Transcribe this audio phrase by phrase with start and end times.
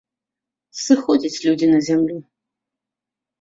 [0.85, 2.17] Сыходзяць людзі на зямлю.